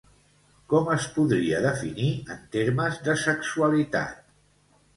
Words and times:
Com 0.71 0.87
es 0.93 1.05
podria 1.17 1.59
definir, 1.67 2.09
en 2.37 2.41
termes 2.57 2.99
de 3.09 3.17
sexualitat? 3.27 4.21